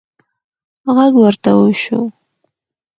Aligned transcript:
غږ 0.95 1.13
ورته 1.21 1.51
وشو: 1.57 1.99